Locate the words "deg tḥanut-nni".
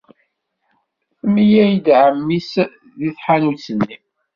3.01-3.95